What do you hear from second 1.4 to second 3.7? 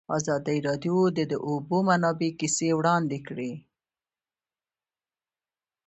اوبو منابع کیسې وړاندې کړي.